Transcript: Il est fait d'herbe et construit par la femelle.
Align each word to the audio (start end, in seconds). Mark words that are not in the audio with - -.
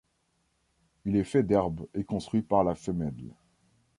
Il 1.05 1.15
est 1.15 1.23
fait 1.23 1.43
d'herbe 1.43 1.85
et 1.93 2.03
construit 2.03 2.41
par 2.41 2.63
la 2.63 2.73
femelle. 2.73 3.35